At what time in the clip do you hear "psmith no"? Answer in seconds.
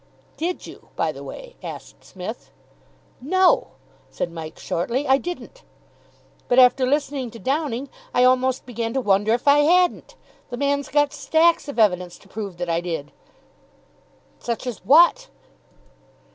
2.03-3.67